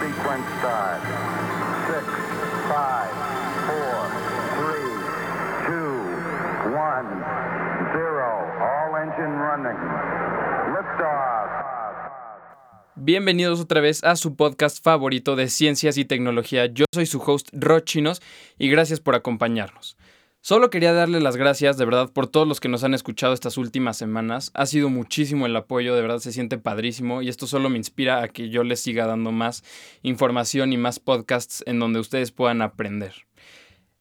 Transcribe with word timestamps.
sequence 0.00 0.46
start. 0.58 1.00
Six, 1.86 2.04
five, 2.68 3.12
four, 3.68 3.98
three, 4.58 4.92
two, 5.66 5.94
one, 6.74 7.08
zero. 7.94 8.30
All 8.60 8.96
engine 8.96 9.34
running. 9.38 9.78
Bienvenidos 12.96 13.60
otra 13.60 13.80
vez 13.80 14.02
a 14.02 14.16
su 14.16 14.34
podcast 14.34 14.82
favorito 14.82 15.36
de 15.36 15.48
ciencias 15.48 15.98
y 15.98 16.04
tecnología. 16.04 16.66
Yo 16.66 16.86
soy 16.92 17.06
su 17.06 17.20
host 17.20 17.48
Rochinos 17.52 18.22
y 18.58 18.68
gracias 18.70 19.00
por 19.00 19.14
acompañarnos. 19.14 19.96
Solo 20.46 20.68
quería 20.68 20.92
darle 20.92 21.20
las 21.20 21.38
gracias 21.38 21.78
de 21.78 21.86
verdad 21.86 22.12
por 22.12 22.26
todos 22.26 22.46
los 22.46 22.60
que 22.60 22.68
nos 22.68 22.84
han 22.84 22.92
escuchado 22.92 23.32
estas 23.32 23.56
últimas 23.56 23.96
semanas. 23.96 24.50
Ha 24.52 24.66
sido 24.66 24.90
muchísimo 24.90 25.46
el 25.46 25.56
apoyo, 25.56 25.94
de 25.94 26.02
verdad 26.02 26.18
se 26.18 26.32
siente 26.32 26.58
padrísimo 26.58 27.22
y 27.22 27.30
esto 27.30 27.46
solo 27.46 27.70
me 27.70 27.78
inspira 27.78 28.22
a 28.22 28.28
que 28.28 28.50
yo 28.50 28.62
les 28.62 28.80
siga 28.80 29.06
dando 29.06 29.32
más 29.32 29.64
información 30.02 30.74
y 30.74 30.76
más 30.76 30.98
podcasts 30.98 31.64
en 31.64 31.78
donde 31.78 31.98
ustedes 31.98 32.30
puedan 32.30 32.60
aprender. 32.60 33.14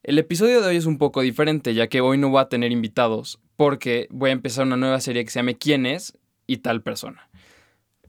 El 0.03 0.19
episodio 0.19 0.59
de 0.59 0.67
hoy 0.67 0.75
es 0.75 0.85
un 0.85 0.97
poco 0.97 1.21
diferente 1.21 1.73
ya 1.73 1.87
que 1.87 2.01
hoy 2.01 2.17
no 2.17 2.27
voy 2.27 2.41
a 2.41 2.49
tener 2.49 2.73
invitados 2.73 3.39
porque 3.55 4.09
voy 4.11 4.31
a 4.31 4.33
empezar 4.33 4.65
una 4.65 4.75
nueva 4.75 4.99
serie 4.99 5.23
que 5.23 5.31
se 5.31 5.39
llame 5.39 5.57
¿Quién 5.57 5.85
es? 5.85 6.17
y 6.45 6.57
tal 6.57 6.81
persona. 6.81 7.29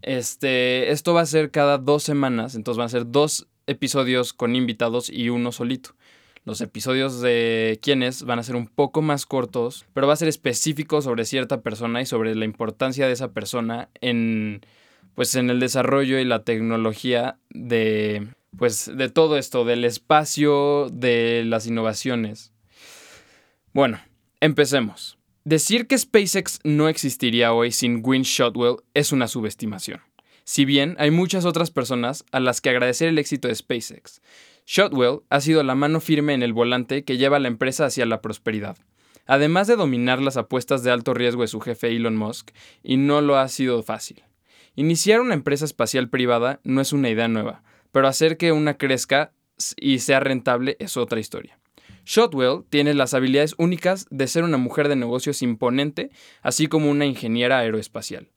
Este, 0.03 0.91
esto 0.91 1.15
va 1.15 1.21
a 1.21 1.27
ser 1.27 1.53
cada 1.53 1.79
dos 1.79 2.03
semanas, 2.03 2.57
entonces 2.57 2.79
van 2.79 2.87
a 2.87 2.89
ser 2.89 3.13
dos 3.13 3.47
episodios 3.69 4.33
con 4.33 4.57
invitados 4.57 5.09
y 5.09 5.29
uno 5.29 5.53
solito. 5.53 5.95
Los 6.45 6.61
episodios 6.61 7.21
de 7.21 7.79
quiénes 7.83 8.25
van 8.25 8.39
a 8.39 8.43
ser 8.43 8.55
un 8.55 8.67
poco 8.67 9.01
más 9.01 9.25
cortos, 9.25 9.87
pero 9.95 10.07
va 10.07 10.13
a 10.13 10.17
ser 10.17 10.29
específico 10.29 11.01
sobre 11.01 11.25
cierta 11.25 11.63
persona 11.63 12.03
y 12.03 12.07
sobre 12.07 12.35
la 12.35 12.45
importancia 12.45 13.07
de 13.07 13.13
esa 13.13 13.33
persona 13.33 13.89
en 14.01 14.61
pues 15.15 15.37
en 15.37 15.49
el 15.49 15.61
desarrollo 15.61 16.19
y 16.19 16.25
la 16.25 16.43
tecnología 16.43 17.39
de 17.51 18.29
pues 18.57 18.91
de 18.95 19.09
todo 19.09 19.39
esto, 19.39 19.65
del 19.65 19.85
espacio, 19.85 20.89
de 20.93 21.45
las 21.47 21.67
innovaciones. 21.67 22.53
Bueno, 23.73 24.01
empecemos. 24.41 25.19
Decir 25.45 25.87
que 25.87 25.99
SpaceX 25.99 26.61
no 26.63 26.89
existiría 26.89 27.53
hoy 27.53 27.73
sin 27.73 28.03
Gwynne 28.03 28.25
Shotwell 28.25 28.77
es 28.95 29.13
una 29.13 29.29
subestimación. 29.29 30.01
Si 30.45 30.65
bien 30.65 30.95
hay 30.99 31.11
muchas 31.11 31.45
otras 31.45 31.71
personas 31.71 32.25
a 32.31 32.41
las 32.41 32.61
que 32.61 32.71
agradecer 32.71 33.09
el 33.09 33.19
éxito 33.19 33.49
de 33.49 33.55
SpaceX, 33.55 34.21
Shotwell 34.67 35.21
ha 35.29 35.41
sido 35.41 35.63
la 35.63 35.75
mano 35.75 36.01
firme 36.01 36.33
en 36.35 36.43
el 36.43 36.53
volante 36.53 37.05
que 37.05 37.19
lleva 37.19 37.37
a 37.37 37.41
la 37.41 37.49
empresa 37.49 37.87
hacia 37.87 38.07
la 38.07 38.23
prosperidad. 38.23 38.77
Además 39.27 39.67
de 39.67 39.77
dominar 39.77 40.21
las 40.21 40.37
apuestas 40.37 40.83
de 40.83 40.91
alto 40.91 41.15
riesgo 41.15 41.43
de 41.43 41.49
su 41.49 41.61
jefe 41.61 41.89
Elon 41.89 42.17
Musk, 42.17 42.51
y 42.83 42.97
no 42.97 43.21
lo 43.21 43.37
ha 43.37 43.49
sido 43.49 43.83
fácil. 43.83 44.23
Iniciar 44.75 45.21
una 45.21 45.35
empresa 45.35 45.65
espacial 45.65 46.09
privada 46.09 46.61
no 46.65 46.81
es 46.81 46.93
una 46.93 47.09
idea 47.09 47.29
nueva, 47.29 47.63
pero 47.93 48.09
hacer 48.09 48.37
que 48.37 48.53
una 48.53 48.77
crezca 48.77 49.33
y 49.77 50.01
sea 50.01 50.21
rentable 50.21 50.77
es 50.81 50.97
otra 50.97 51.21
historia. 51.21 51.59
Shotwell 52.05 52.65
tiene 52.69 52.93
las 52.93 53.15
habilidades 53.15 53.55
únicas 53.57 54.07
de 54.11 54.27
ser 54.27 54.45
una 54.45 54.59
mujer 54.59 54.89
de 54.89 54.97
negocios 54.97 55.43
imponente, 55.43 56.11
así 56.43 56.67
como 56.67 56.91
una 56.91 57.07
ingeniera 57.07 57.59
aeroespacial. 57.59 58.29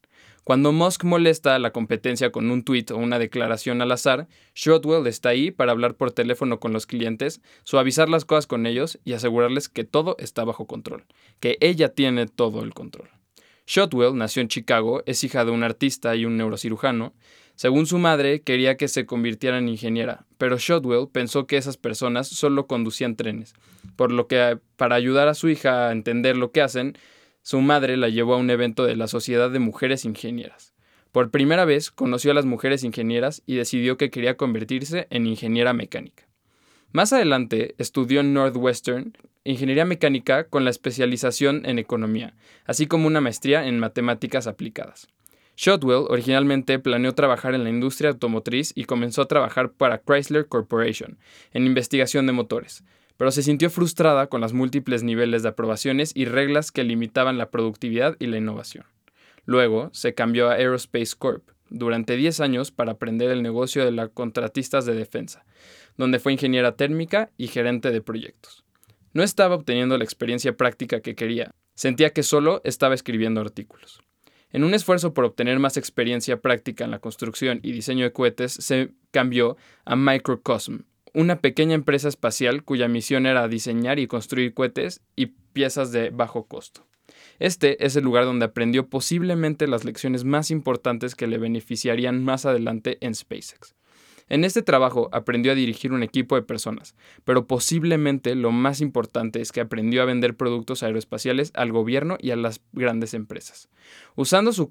Cuando 0.47 0.71
Musk 0.71 1.03
molesta 1.03 1.55
a 1.55 1.59
la 1.59 1.73
competencia 1.73 2.31
con 2.31 2.49
un 2.49 2.63
tweet 2.63 2.85
o 2.91 2.95
una 2.95 3.19
declaración 3.19 3.81
al 3.81 3.91
azar, 3.91 4.29
Shotwell 4.55 5.05
está 5.05 5.27
ahí 5.27 5.51
para 5.51 5.73
hablar 5.73 5.95
por 5.95 6.13
teléfono 6.13 6.61
con 6.61 6.71
los 6.71 6.85
clientes, 6.85 7.41
suavizar 7.65 8.07
las 8.07 8.23
cosas 8.23 8.47
con 8.47 8.65
ellos 8.65 8.97
y 9.03 9.11
asegurarles 9.11 9.67
que 9.67 9.83
todo 9.83 10.15
está 10.19 10.45
bajo 10.45 10.65
control, 10.65 11.03
que 11.41 11.57
ella 11.59 11.89
tiene 11.89 12.27
todo 12.27 12.63
el 12.63 12.73
control. 12.73 13.09
Shotwell 13.65 14.15
nació 14.15 14.41
en 14.41 14.47
Chicago, 14.47 15.03
es 15.05 15.21
hija 15.25 15.43
de 15.43 15.51
un 15.51 15.63
artista 15.63 16.15
y 16.15 16.23
un 16.23 16.37
neurocirujano. 16.37 17.13
Según 17.55 17.85
su 17.85 17.97
madre, 17.97 18.39
quería 18.39 18.77
que 18.77 18.87
se 18.87 19.05
convirtiera 19.05 19.57
en 19.57 19.67
ingeniera, 19.67 20.27
pero 20.37 20.57
Shotwell 20.57 21.09
pensó 21.11 21.45
que 21.45 21.57
esas 21.57 21.75
personas 21.75 22.29
solo 22.29 22.67
conducían 22.67 23.17
trenes, 23.17 23.53
por 23.97 24.13
lo 24.13 24.27
que 24.27 24.57
para 24.77 24.95
ayudar 24.95 25.27
a 25.27 25.33
su 25.33 25.49
hija 25.49 25.89
a 25.89 25.91
entender 25.91 26.37
lo 26.37 26.53
que 26.53 26.61
hacen, 26.61 26.97
su 27.47 27.61
madre 27.61 27.95
la 27.95 28.09
llevó 28.09 28.33
a 28.33 28.39
un 28.39 28.49
evento 28.49 28.85
de 28.85 28.97
la 28.97 29.07
Sociedad 29.07 29.49
de 29.49 29.59
Mujeres 29.59 30.03
Ingenieras. 30.03 30.73
Por 31.13 31.31
primera 31.31 31.63
vez 31.63 31.91
conoció 31.91 32.31
a 32.31 32.33
las 32.33 32.43
mujeres 32.43 32.83
ingenieras 32.83 33.41
y 33.45 33.55
decidió 33.55 33.95
que 33.95 34.09
quería 34.09 34.35
convertirse 34.35 35.07
en 35.11 35.25
ingeniera 35.25 35.71
mecánica. 35.71 36.27
Más 36.91 37.13
adelante 37.13 37.73
estudió 37.77 38.19
en 38.19 38.33
Northwestern 38.33 39.17
ingeniería 39.45 39.85
mecánica 39.85 40.43
con 40.49 40.65
la 40.65 40.71
especialización 40.71 41.65
en 41.65 41.79
economía, 41.79 42.33
así 42.65 42.85
como 42.85 43.07
una 43.07 43.21
maestría 43.21 43.65
en 43.65 43.79
matemáticas 43.79 44.45
aplicadas. 44.45 45.07
Shotwell 45.55 46.07
originalmente 46.09 46.79
planeó 46.79 47.13
trabajar 47.13 47.55
en 47.55 47.63
la 47.63 47.69
industria 47.69 48.09
automotriz 48.09 48.73
y 48.75 48.83
comenzó 48.83 49.21
a 49.21 49.29
trabajar 49.29 49.71
para 49.71 49.99
Chrysler 49.99 50.47
Corporation 50.47 51.17
en 51.53 51.65
investigación 51.65 52.27
de 52.27 52.33
motores, 52.33 52.83
pero 53.17 53.31
se 53.31 53.43
sintió 53.43 53.69
frustrada 53.69 54.27
con 54.27 54.41
los 54.41 54.53
múltiples 54.53 55.03
niveles 55.03 55.43
de 55.43 55.49
aprobaciones 55.49 56.11
y 56.15 56.25
reglas 56.25 56.71
que 56.71 56.83
limitaban 56.83 57.37
la 57.37 57.49
productividad 57.49 58.15
y 58.19 58.27
la 58.27 58.37
innovación. 58.37 58.85
Luego 59.45 59.89
se 59.93 60.13
cambió 60.13 60.49
a 60.49 60.53
Aerospace 60.53 61.15
Corp 61.17 61.49
durante 61.69 62.15
10 62.15 62.39
años 62.39 62.71
para 62.71 62.93
aprender 62.93 63.31
el 63.31 63.43
negocio 63.43 63.83
de 63.83 63.91
las 63.91 64.09
contratistas 64.09 64.85
de 64.85 64.93
defensa, 64.93 65.45
donde 65.97 66.19
fue 66.19 66.33
ingeniera 66.33 66.75
térmica 66.75 67.31
y 67.37 67.47
gerente 67.47 67.91
de 67.91 68.01
proyectos. 68.01 68.63
No 69.13 69.23
estaba 69.23 69.55
obteniendo 69.55 69.97
la 69.97 70.03
experiencia 70.03 70.55
práctica 70.55 71.01
que 71.01 71.15
quería, 71.15 71.51
sentía 71.75 72.11
que 72.11 72.23
solo 72.23 72.61
estaba 72.63 72.93
escribiendo 72.93 73.41
artículos. 73.41 74.01
En 74.51 74.63
un 74.63 74.73
esfuerzo 74.73 75.13
por 75.13 75.25
obtener 75.25 75.59
más 75.59 75.75
experiencia 75.75 76.39
práctica 76.39 76.85
en 76.85 76.91
la 76.91 76.99
construcción 76.99 77.59
y 77.63 77.71
diseño 77.71 78.05
de 78.05 78.13
cohetes, 78.13 78.53
se 78.53 78.93
cambió 79.11 79.57
a 79.85 79.95
Microcosm, 79.95 80.83
una 81.17 81.41
pequeña 81.41 81.73
empresa 81.73 82.07
espacial 82.07 82.63
cuya 82.63 82.87
misión 82.87 83.25
era 83.25 83.47
diseñar 83.47 83.97
y 83.97 84.05
construir 84.05 84.53
cohetes 84.53 85.01
y 85.15 85.33
piezas 85.51 85.91
de 85.91 86.11
bajo 86.11 86.45
costo. 86.45 86.85
Este 87.39 87.83
es 87.83 87.95
el 87.95 88.03
lugar 88.03 88.25
donde 88.25 88.45
aprendió 88.45 88.87
posiblemente 88.87 89.65
las 89.65 89.83
lecciones 89.83 90.25
más 90.25 90.51
importantes 90.51 91.15
que 91.15 91.25
le 91.25 91.39
beneficiarían 91.39 92.23
más 92.23 92.45
adelante 92.45 92.99
en 93.01 93.15
SpaceX. 93.15 93.73
En 94.29 94.43
este 94.43 94.61
trabajo 94.61 95.09
aprendió 95.11 95.53
a 95.53 95.55
dirigir 95.55 95.91
un 95.91 96.03
equipo 96.03 96.35
de 96.35 96.43
personas, 96.43 96.93
pero 97.23 97.47
posiblemente 97.47 98.35
lo 98.35 98.51
más 98.51 98.79
importante 98.79 99.41
es 99.41 99.51
que 99.51 99.61
aprendió 99.61 100.03
a 100.03 100.05
vender 100.05 100.37
productos 100.37 100.83
aeroespaciales 100.83 101.51
al 101.55 101.71
gobierno 101.71 102.17
y 102.19 102.29
a 102.29 102.35
las 102.35 102.61
grandes 102.73 103.15
empresas. 103.15 103.69
Usando 104.15 104.53
su, 104.53 104.69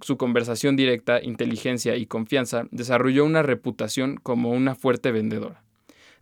su, 0.00 0.16
conversación 0.16 0.74
directa, 0.74 1.22
inteligencia 1.22 1.94
y 1.94 2.06
confianza, 2.06 2.66
desarrolló 2.72 3.24
una 3.24 3.44
reputación 3.44 4.16
como 4.16 4.50
una 4.50 4.74
fuerte 4.74 5.12
vendedora. 5.12 5.62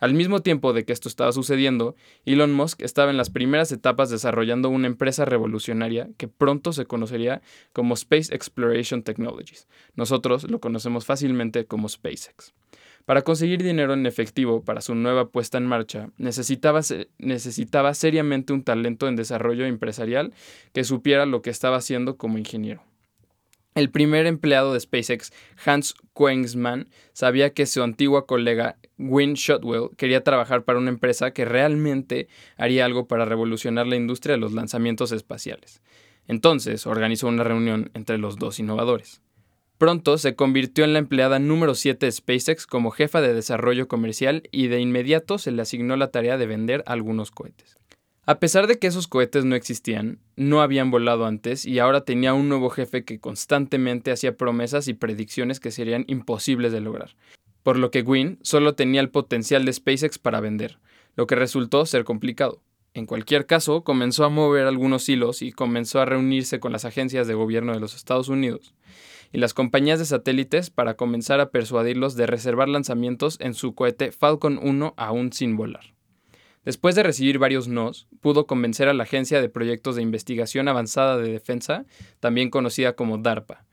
Al 0.02 0.14
mismo 0.14 0.42
tiempo 0.42 0.72
de 0.72 0.84
que 0.84 0.92
esto 0.92 1.08
estaba 1.08 1.30
sucediendo, 1.30 1.94
Elon 2.24 2.52
Musk 2.52 2.82
estaba 2.82 3.12
en 3.12 3.16
las 3.16 3.30
primeras 3.30 3.70
etapas 3.70 4.10
desarrollando 4.10 4.68
una 4.68 4.88
empresa 4.88 5.24
revolucionaria 5.24 6.10
que 6.16 6.26
pronto 6.26 6.72
se 6.72 6.86
conocería 6.86 7.40
como 7.72 7.94
Space 7.94 8.34
Exploration 8.34 9.04
Technologies. 9.04 9.68
Nosotros 9.94 10.50
lo 10.50 10.58
conocemos 10.58 11.06
fácilmente 11.06 11.66
como 11.66 11.88
SpaceX. 11.88 12.52
Para 13.04 13.22
conseguir 13.22 13.62
dinero 13.62 13.92
en 13.92 14.04
efectivo 14.06 14.64
para 14.64 14.80
su 14.80 14.96
nueva 14.96 15.28
puesta 15.28 15.58
en 15.58 15.66
marcha, 15.66 16.10
necesitaba, 16.18 16.82
seriamente 17.94 18.52
un 18.52 18.64
talento 18.64 19.06
en 19.06 19.14
desarrollo 19.14 19.66
empresarial 19.66 20.34
que 20.72 20.82
supiera 20.82 21.26
lo 21.26 21.42
que 21.42 21.50
estaba 21.50 21.76
haciendo 21.76 22.16
como 22.16 22.38
ingeniero. 22.38 22.82
El 23.76 23.88
primer 23.88 24.26
empleado 24.26 24.74
de 24.74 24.80
SpaceX, 24.80 25.32
Hans 25.64 25.94
Koengsman, 26.12 26.88
sabía 27.12 27.54
que 27.54 27.66
su 27.66 27.84
antigua 27.84 28.26
colega 28.26 28.78
Gwynne 29.02 29.34
Shotwell 29.34 29.90
quería 29.96 30.22
trabajar 30.22 30.64
para 30.64 30.78
una 30.78 30.90
empresa 30.90 31.32
que 31.32 31.44
realmente 31.44 32.28
haría 32.56 32.84
algo 32.84 33.06
para 33.06 33.24
revolucionar 33.24 33.86
la 33.86 33.96
industria 33.96 34.34
de 34.34 34.40
los 34.40 34.52
lanzamientos 34.52 35.12
espaciales. 35.12 35.82
Entonces 36.28 36.86
organizó 36.86 37.28
una 37.28 37.44
reunión 37.44 37.90
entre 37.94 38.18
los 38.18 38.36
dos 38.36 38.58
innovadores. 38.58 39.20
Pronto 39.78 40.16
se 40.16 40.36
convirtió 40.36 40.84
en 40.84 40.92
la 40.92 41.00
empleada 41.00 41.40
número 41.40 41.74
7 41.74 42.06
de 42.06 42.12
SpaceX 42.12 42.66
como 42.68 42.92
jefa 42.92 43.20
de 43.20 43.34
desarrollo 43.34 43.88
comercial 43.88 44.44
y 44.52 44.68
de 44.68 44.80
inmediato 44.80 45.38
se 45.38 45.50
le 45.50 45.62
asignó 45.62 45.96
la 45.96 46.12
tarea 46.12 46.38
de 46.38 46.46
vender 46.46 46.84
algunos 46.86 47.32
cohetes. 47.32 47.76
A 48.24 48.38
pesar 48.38 48.68
de 48.68 48.78
que 48.78 48.86
esos 48.86 49.08
cohetes 49.08 49.44
no 49.44 49.56
existían, 49.56 50.20
no 50.36 50.62
habían 50.62 50.92
volado 50.92 51.26
antes 51.26 51.66
y 51.66 51.80
ahora 51.80 52.04
tenía 52.04 52.34
un 52.34 52.48
nuevo 52.48 52.70
jefe 52.70 53.04
que 53.04 53.18
constantemente 53.18 54.12
hacía 54.12 54.36
promesas 54.36 54.86
y 54.86 54.94
predicciones 54.94 55.58
que 55.58 55.72
serían 55.72 56.04
imposibles 56.06 56.70
de 56.70 56.80
lograr. 56.80 57.16
Por 57.62 57.78
lo 57.78 57.90
que 57.90 58.02
Gwyn 58.02 58.38
solo 58.42 58.74
tenía 58.74 59.00
el 59.00 59.10
potencial 59.10 59.64
de 59.64 59.72
SpaceX 59.72 60.18
para 60.18 60.40
vender, 60.40 60.78
lo 61.16 61.26
que 61.26 61.36
resultó 61.36 61.86
ser 61.86 62.04
complicado. 62.04 62.62
En 62.94 63.06
cualquier 63.06 63.46
caso, 63.46 63.84
comenzó 63.84 64.24
a 64.24 64.28
mover 64.28 64.66
algunos 64.66 65.08
hilos 65.08 65.40
y 65.40 65.52
comenzó 65.52 66.00
a 66.00 66.04
reunirse 66.04 66.60
con 66.60 66.72
las 66.72 66.84
agencias 66.84 67.26
de 67.26 67.34
gobierno 67.34 67.72
de 67.72 67.80
los 67.80 67.94
Estados 67.94 68.28
Unidos 68.28 68.74
y 69.32 69.38
las 69.38 69.54
compañías 69.54 69.98
de 69.98 70.04
satélites 70.04 70.70
para 70.70 70.94
comenzar 70.94 71.40
a 71.40 71.50
persuadirlos 71.50 72.16
de 72.16 72.26
reservar 72.26 72.68
lanzamientos 72.68 73.38
en 73.40 73.54
su 73.54 73.74
cohete 73.74 74.12
Falcon 74.12 74.60
1 74.62 74.94
aún 74.96 75.32
sin 75.32 75.56
volar. 75.56 75.94
Después 76.64 76.94
de 76.94 77.02
recibir 77.02 77.38
varios 77.38 77.66
nos, 77.66 78.06
pudo 78.20 78.46
convencer 78.46 78.88
a 78.88 78.94
la 78.94 79.02
Agencia 79.02 79.40
de 79.40 79.48
Proyectos 79.48 79.96
de 79.96 80.02
Investigación 80.02 80.68
Avanzada 80.68 81.16
de 81.16 81.32
Defensa, 81.32 81.86
también 82.20 82.50
conocida 82.50 82.94
como 82.94 83.18
DARPA, 83.18 83.64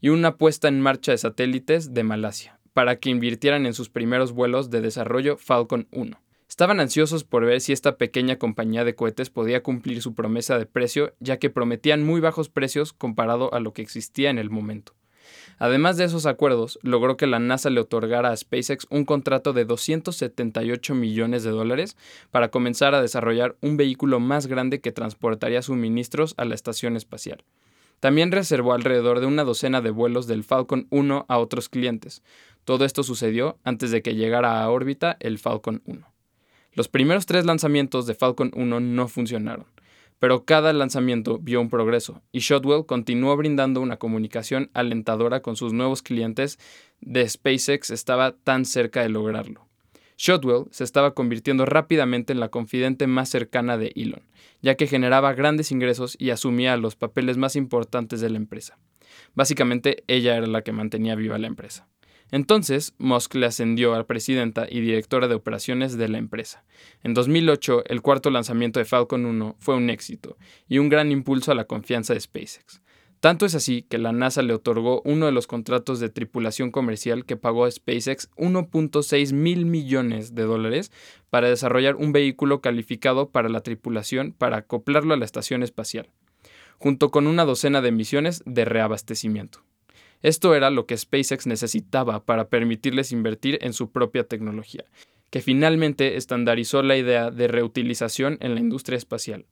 y 0.00 0.10
una 0.10 0.36
puesta 0.36 0.68
en 0.68 0.80
marcha 0.80 1.12
de 1.12 1.18
satélites 1.18 1.92
de 1.92 2.04
Malasia, 2.04 2.55
para 2.76 2.96
que 2.96 3.08
invirtieran 3.08 3.64
en 3.64 3.72
sus 3.72 3.88
primeros 3.88 4.32
vuelos 4.32 4.68
de 4.68 4.82
desarrollo 4.82 5.38
Falcon 5.38 5.88
1. 5.92 6.20
Estaban 6.46 6.78
ansiosos 6.78 7.24
por 7.24 7.46
ver 7.46 7.62
si 7.62 7.72
esta 7.72 7.96
pequeña 7.96 8.36
compañía 8.36 8.84
de 8.84 8.94
cohetes 8.94 9.30
podía 9.30 9.62
cumplir 9.62 10.02
su 10.02 10.14
promesa 10.14 10.58
de 10.58 10.66
precio, 10.66 11.14
ya 11.18 11.38
que 11.38 11.48
prometían 11.48 12.02
muy 12.02 12.20
bajos 12.20 12.50
precios 12.50 12.92
comparado 12.92 13.54
a 13.54 13.60
lo 13.60 13.72
que 13.72 13.80
existía 13.80 14.28
en 14.28 14.36
el 14.36 14.50
momento. 14.50 14.92
Además 15.58 15.96
de 15.96 16.04
esos 16.04 16.26
acuerdos, 16.26 16.78
logró 16.82 17.16
que 17.16 17.26
la 17.26 17.38
NASA 17.38 17.70
le 17.70 17.80
otorgara 17.80 18.28
a 18.28 18.36
SpaceX 18.36 18.86
un 18.90 19.06
contrato 19.06 19.54
de 19.54 19.64
278 19.64 20.94
millones 20.94 21.44
de 21.44 21.52
dólares 21.52 21.96
para 22.30 22.50
comenzar 22.50 22.94
a 22.94 23.00
desarrollar 23.00 23.56
un 23.62 23.78
vehículo 23.78 24.20
más 24.20 24.48
grande 24.48 24.82
que 24.82 24.92
transportaría 24.92 25.62
suministros 25.62 26.34
a 26.36 26.44
la 26.44 26.54
estación 26.54 26.98
espacial. 26.98 27.42
También 28.00 28.32
reservó 28.32 28.72
alrededor 28.72 29.20
de 29.20 29.26
una 29.26 29.44
docena 29.44 29.80
de 29.80 29.90
vuelos 29.90 30.26
del 30.26 30.44
Falcon 30.44 30.86
1 30.90 31.26
a 31.28 31.38
otros 31.38 31.68
clientes. 31.68 32.22
Todo 32.64 32.84
esto 32.84 33.02
sucedió 33.02 33.58
antes 33.64 33.90
de 33.90 34.02
que 34.02 34.14
llegara 34.14 34.62
a 34.62 34.70
órbita 34.70 35.16
el 35.20 35.38
Falcon 35.38 35.82
1. 35.86 36.06
Los 36.72 36.88
primeros 36.88 37.26
tres 37.26 37.46
lanzamientos 37.46 38.06
de 38.06 38.14
Falcon 38.14 38.50
1 38.54 38.80
no 38.80 39.08
funcionaron 39.08 39.66
pero 40.18 40.44
cada 40.44 40.72
lanzamiento 40.72 41.38
vio 41.38 41.60
un 41.60 41.68
progreso 41.68 42.22
y 42.32 42.40
Shotwell 42.40 42.86
continuó 42.86 43.36
brindando 43.36 43.80
una 43.80 43.98
comunicación 43.98 44.70
alentadora 44.72 45.40
con 45.40 45.56
sus 45.56 45.72
nuevos 45.72 46.02
clientes 46.02 46.58
de 47.00 47.28
SpaceX 47.28 47.90
estaba 47.90 48.32
tan 48.32 48.64
cerca 48.64 49.02
de 49.02 49.10
lograrlo. 49.10 49.65
Shotwell 50.16 50.64
se 50.70 50.84
estaba 50.84 51.14
convirtiendo 51.14 51.66
rápidamente 51.66 52.32
en 52.32 52.40
la 52.40 52.48
confidente 52.48 53.06
más 53.06 53.28
cercana 53.28 53.76
de 53.76 53.92
Elon, 53.96 54.22
ya 54.62 54.74
que 54.74 54.86
generaba 54.86 55.34
grandes 55.34 55.72
ingresos 55.72 56.16
y 56.18 56.30
asumía 56.30 56.76
los 56.76 56.96
papeles 56.96 57.36
más 57.36 57.56
importantes 57.56 58.20
de 58.20 58.30
la 58.30 58.38
empresa. 58.38 58.78
Básicamente, 59.34 60.04
ella 60.06 60.36
era 60.36 60.46
la 60.46 60.62
que 60.62 60.72
mantenía 60.72 61.14
viva 61.14 61.38
la 61.38 61.46
empresa. 61.46 61.86
Entonces, 62.32 62.94
Musk 62.98 63.34
le 63.36 63.46
ascendió 63.46 63.94
a 63.94 64.06
presidenta 64.06 64.66
y 64.68 64.80
directora 64.80 65.28
de 65.28 65.36
operaciones 65.36 65.96
de 65.96 66.08
la 66.08 66.18
empresa. 66.18 66.64
En 67.04 67.14
2008, 67.14 67.84
el 67.86 68.02
cuarto 68.02 68.30
lanzamiento 68.30 68.80
de 68.80 68.84
Falcon 68.84 69.26
1 69.26 69.56
fue 69.60 69.76
un 69.76 69.90
éxito 69.90 70.36
y 70.68 70.78
un 70.78 70.88
gran 70.88 71.12
impulso 71.12 71.52
a 71.52 71.54
la 71.54 71.66
confianza 71.66 72.14
de 72.14 72.20
SpaceX. 72.20 72.80
Tanto 73.20 73.46
es 73.46 73.54
así 73.54 73.82
que 73.82 73.98
la 73.98 74.12
NASA 74.12 74.42
le 74.42 74.52
otorgó 74.52 75.00
uno 75.04 75.26
de 75.26 75.32
los 75.32 75.46
contratos 75.46 76.00
de 76.00 76.10
tripulación 76.10 76.70
comercial 76.70 77.24
que 77.24 77.36
pagó 77.36 77.64
a 77.64 77.70
SpaceX 77.70 78.30
1.6 78.36 79.32
mil 79.32 79.64
millones 79.64 80.34
de 80.34 80.42
dólares 80.42 80.92
para 81.30 81.48
desarrollar 81.48 81.96
un 81.96 82.12
vehículo 82.12 82.60
calificado 82.60 83.30
para 83.30 83.48
la 83.48 83.62
tripulación 83.62 84.32
para 84.32 84.58
acoplarlo 84.58 85.14
a 85.14 85.16
la 85.16 85.24
estación 85.24 85.62
espacial, 85.62 86.10
junto 86.78 87.10
con 87.10 87.26
una 87.26 87.44
docena 87.44 87.80
de 87.80 87.90
misiones 87.90 88.42
de 88.44 88.66
reabastecimiento. 88.66 89.62
Esto 90.22 90.54
era 90.54 90.70
lo 90.70 90.86
que 90.86 90.96
SpaceX 90.96 91.46
necesitaba 91.46 92.24
para 92.24 92.48
permitirles 92.48 93.12
invertir 93.12 93.58
en 93.62 93.72
su 93.72 93.90
propia 93.90 94.24
tecnología, 94.24 94.84
que 95.30 95.40
finalmente 95.40 96.16
estandarizó 96.16 96.82
la 96.82 96.96
idea 96.96 97.30
de 97.30 97.48
reutilización 97.48 98.38
en 98.40 98.54
la 98.54 98.60
industria 98.60 98.98
espacial. 98.98 99.46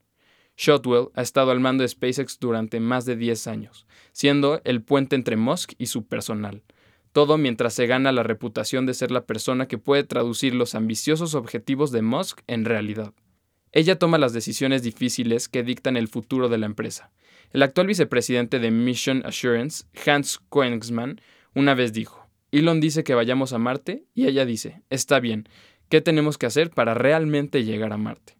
Shotwell 0.56 1.08
ha 1.14 1.22
estado 1.22 1.50
al 1.50 1.60
mando 1.60 1.82
de 1.82 1.88
SpaceX 1.88 2.38
durante 2.38 2.80
más 2.80 3.04
de 3.04 3.16
10 3.16 3.46
años, 3.46 3.86
siendo 4.12 4.60
el 4.64 4.82
puente 4.82 5.16
entre 5.16 5.36
Musk 5.36 5.72
y 5.78 5.86
su 5.86 6.06
personal. 6.06 6.62
Todo 7.12 7.38
mientras 7.38 7.74
se 7.74 7.86
gana 7.86 8.12
la 8.12 8.22
reputación 8.22 8.86
de 8.86 8.94
ser 8.94 9.10
la 9.10 9.24
persona 9.24 9.66
que 9.66 9.78
puede 9.78 10.04
traducir 10.04 10.54
los 10.54 10.74
ambiciosos 10.74 11.34
objetivos 11.34 11.92
de 11.92 12.02
Musk 12.02 12.40
en 12.46 12.64
realidad. 12.64 13.12
Ella 13.72 13.98
toma 13.98 14.18
las 14.18 14.32
decisiones 14.32 14.82
difíciles 14.82 15.48
que 15.48 15.64
dictan 15.64 15.96
el 15.96 16.08
futuro 16.08 16.48
de 16.48 16.58
la 16.58 16.66
empresa, 16.66 17.10
el 17.50 17.62
actual 17.62 17.86
vicepresidente 17.86 18.58
de 18.58 18.70
Mission 18.70 19.22
Assurance, 19.24 19.84
Hans 20.06 20.40
Koenigsmann, 20.48 21.20
una 21.54 21.74
vez 21.74 21.92
dijo, 21.92 22.28
Elon 22.50 22.80
dice 22.80 23.04
que 23.04 23.14
vayamos 23.14 23.52
a 23.52 23.58
Marte 23.58 24.04
y 24.14 24.26
ella 24.26 24.44
dice, 24.44 24.82
está 24.90 25.20
bien, 25.20 25.48
¿qué 25.88 26.00
tenemos 26.00 26.38
que 26.38 26.46
hacer 26.46 26.70
para 26.70 26.94
realmente 26.94 27.64
llegar 27.64 27.92
a 27.92 27.96
Marte? 27.96 28.36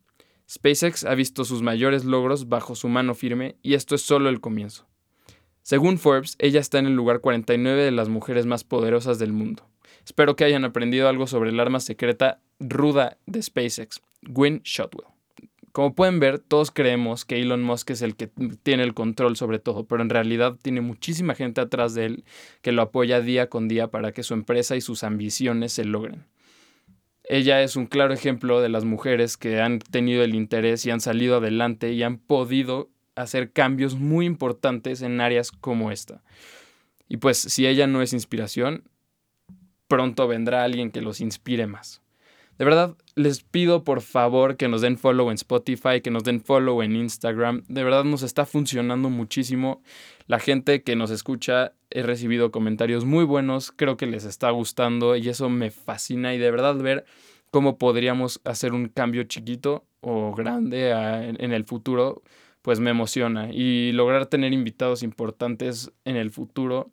SpaceX 0.50 1.04
ha 1.04 1.14
visto 1.14 1.44
sus 1.44 1.62
mayores 1.62 2.04
logros 2.04 2.48
bajo 2.48 2.74
su 2.74 2.88
mano 2.88 3.14
firme 3.14 3.56
y 3.62 3.74
esto 3.74 3.94
es 3.94 4.02
solo 4.02 4.28
el 4.28 4.40
comienzo. 4.40 4.86
Según 5.62 5.98
Forbes, 5.98 6.36
ella 6.38 6.60
está 6.60 6.78
en 6.78 6.86
el 6.86 6.94
lugar 6.94 7.20
49 7.20 7.82
de 7.82 7.90
las 7.90 8.08
mujeres 8.08 8.44
más 8.44 8.64
poderosas 8.64 9.18
del 9.18 9.32
mundo. 9.32 9.66
Espero 10.04 10.36
que 10.36 10.44
hayan 10.44 10.64
aprendido 10.64 11.08
algo 11.08 11.26
sobre 11.26 11.50
el 11.50 11.58
arma 11.58 11.80
secreta 11.80 12.40
ruda 12.60 13.16
de 13.24 13.42
SpaceX, 13.42 14.02
Gwyn 14.22 14.60
Shotwell. 14.62 15.08
Como 15.72 15.94
pueden 15.94 16.20
ver, 16.20 16.38
todos 16.38 16.70
creemos 16.70 17.24
que 17.24 17.40
Elon 17.40 17.62
Musk 17.62 17.90
es 17.90 18.02
el 18.02 18.14
que 18.14 18.30
tiene 18.62 18.84
el 18.84 18.94
control 18.94 19.36
sobre 19.36 19.58
todo, 19.58 19.88
pero 19.88 20.02
en 20.02 20.10
realidad 20.10 20.56
tiene 20.62 20.80
muchísima 20.82 21.34
gente 21.34 21.60
atrás 21.60 21.94
de 21.94 22.04
él 22.04 22.24
que 22.62 22.70
lo 22.70 22.82
apoya 22.82 23.20
día 23.20 23.48
con 23.48 23.66
día 23.66 23.88
para 23.88 24.12
que 24.12 24.22
su 24.22 24.34
empresa 24.34 24.76
y 24.76 24.80
sus 24.80 25.02
ambiciones 25.02 25.72
se 25.72 25.84
logren. 25.84 26.26
Ella 27.24 27.62
es 27.62 27.74
un 27.76 27.86
claro 27.86 28.12
ejemplo 28.12 28.60
de 28.60 28.68
las 28.68 28.84
mujeres 28.84 29.36
que 29.36 29.60
han 29.60 29.78
tenido 29.78 30.22
el 30.22 30.34
interés 30.34 30.84
y 30.84 30.90
han 30.90 31.00
salido 31.00 31.36
adelante 31.36 31.92
y 31.92 32.02
han 32.02 32.18
podido 32.18 32.90
hacer 33.16 33.52
cambios 33.52 33.94
muy 33.94 34.26
importantes 34.26 35.00
en 35.00 35.20
áreas 35.20 35.50
como 35.50 35.90
esta. 35.90 36.22
Y 37.08 37.16
pues 37.16 37.38
si 37.38 37.66
ella 37.66 37.86
no 37.86 38.02
es 38.02 38.12
inspiración, 38.12 38.84
pronto 39.88 40.28
vendrá 40.28 40.64
alguien 40.64 40.90
que 40.90 41.00
los 41.00 41.20
inspire 41.20 41.66
más. 41.66 42.03
De 42.58 42.64
verdad, 42.64 42.96
les 43.16 43.42
pido 43.42 43.82
por 43.82 44.00
favor 44.00 44.56
que 44.56 44.68
nos 44.68 44.80
den 44.80 44.96
follow 44.96 45.30
en 45.30 45.34
Spotify, 45.34 46.00
que 46.00 46.10
nos 46.10 46.22
den 46.22 46.40
follow 46.40 46.82
en 46.82 46.94
Instagram. 46.94 47.64
De 47.68 47.82
verdad 47.82 48.04
nos 48.04 48.22
está 48.22 48.46
funcionando 48.46 49.10
muchísimo. 49.10 49.82
La 50.26 50.38
gente 50.38 50.82
que 50.82 50.94
nos 50.94 51.10
escucha, 51.10 51.72
he 51.90 52.02
recibido 52.02 52.52
comentarios 52.52 53.04
muy 53.04 53.24
buenos, 53.24 53.72
creo 53.72 53.96
que 53.96 54.06
les 54.06 54.24
está 54.24 54.50
gustando 54.50 55.16
y 55.16 55.28
eso 55.28 55.48
me 55.48 55.70
fascina 55.70 56.32
y 56.34 56.38
de 56.38 56.50
verdad 56.52 56.76
ver 56.76 57.04
cómo 57.50 57.76
podríamos 57.76 58.40
hacer 58.44 58.72
un 58.72 58.88
cambio 58.88 59.24
chiquito 59.24 59.84
o 60.00 60.34
grande 60.34 60.90
en 60.90 61.52
el 61.52 61.64
futuro, 61.64 62.22
pues 62.62 62.78
me 62.78 62.90
emociona. 62.90 63.52
Y 63.52 63.90
lograr 63.92 64.26
tener 64.26 64.52
invitados 64.52 65.02
importantes 65.02 65.90
en 66.04 66.16
el 66.16 66.30
futuro 66.30 66.92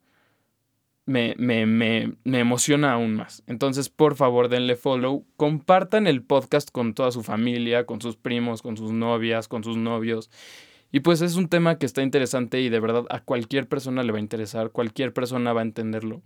me, 1.12 1.36
me, 1.38 1.66
me, 1.66 2.14
me, 2.24 2.40
emociona 2.40 2.94
aún 2.94 3.16
más. 3.16 3.44
Entonces, 3.46 3.90
por 3.90 4.16
favor, 4.16 4.48
denle 4.48 4.76
follow. 4.76 5.26
Compartan 5.36 6.08
el 6.08 6.24
podcast 6.24 6.72
con 6.72 6.94
toda 6.94 7.12
su 7.12 7.22
familia, 7.22 7.86
con 7.86 8.02
sus 8.02 8.16
primos, 8.16 8.62
con 8.62 8.78
sus 8.78 8.92
novias, 8.92 9.48
con 9.48 9.64
sus 9.64 9.78
novios. 9.78 10.32
Y 10.92 11.02
pues 11.02 11.22
es 11.22 11.36
un 11.36 11.48
tema 11.48 11.78
que 11.78 11.86
está 11.86 12.02
interesante 12.02 12.62
y 12.62 12.70
de 12.70 12.80
verdad 12.80 13.06
a 13.10 13.22
cualquier 13.22 13.68
persona 13.68 14.04
le 14.04 14.12
va 14.12 14.18
a 14.18 14.22
interesar, 14.22 14.72
cualquier 14.72 15.14
persona 15.14 15.54
va 15.54 15.62
a 15.62 15.64
entenderlo. 15.64 16.22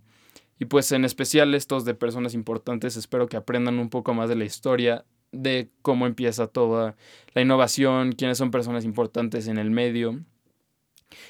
Y 0.58 0.66
pues 0.66 0.90
en 0.92 1.04
especial 1.04 1.54
estos 1.54 1.84
de 1.84 1.94
personas 1.94 2.34
importantes, 2.34 2.96
espero 2.96 3.28
que 3.28 3.36
aprendan 3.36 3.78
un 3.78 3.90
poco 3.90 4.14
más 4.14 4.28
de 4.28 4.36
la 4.36 4.44
historia, 4.44 5.04
de 5.32 5.70
cómo 5.82 6.06
empieza 6.06 6.46
toda 6.46 6.96
la 7.34 7.42
innovación, 7.42 8.12
quiénes 8.12 8.38
son 8.38 8.50
personas 8.50 8.84
importantes 8.84 9.48
en 9.48 9.58
el 9.58 9.70
medio. 9.70 10.20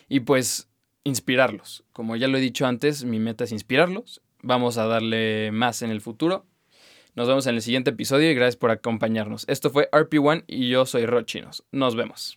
Y 0.08 0.20
pues 0.20 0.68
inspirarlos. 1.06 1.84
Como 1.92 2.16
ya 2.16 2.26
lo 2.26 2.36
he 2.36 2.40
dicho 2.40 2.66
antes, 2.66 3.04
mi 3.04 3.20
meta 3.20 3.44
es 3.44 3.52
inspirarlos. 3.52 4.20
Vamos 4.42 4.76
a 4.76 4.86
darle 4.86 5.50
más 5.52 5.82
en 5.82 5.90
el 5.90 6.00
futuro. 6.00 6.46
Nos 7.14 7.28
vemos 7.28 7.46
en 7.46 7.54
el 7.54 7.62
siguiente 7.62 7.90
episodio 7.90 8.30
y 8.30 8.34
gracias 8.34 8.56
por 8.56 8.70
acompañarnos. 8.70 9.44
Esto 9.48 9.70
fue 9.70 9.88
RP1 9.90 10.44
y 10.48 10.68
yo 10.68 10.84
soy 10.84 11.06
Rochinos. 11.06 11.64
Nos 11.70 11.94
vemos. 11.94 12.36